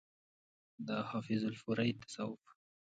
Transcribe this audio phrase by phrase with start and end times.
[0.87, 2.41] د حافظ الپورئ تصوف